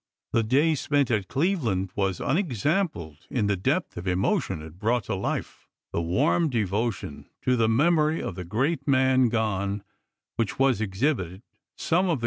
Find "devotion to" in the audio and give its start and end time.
6.49-7.55